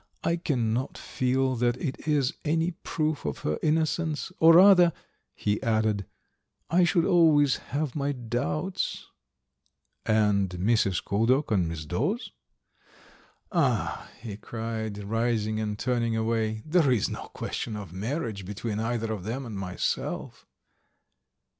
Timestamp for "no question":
17.07-17.75